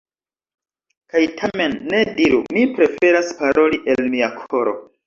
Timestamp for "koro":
4.43-4.81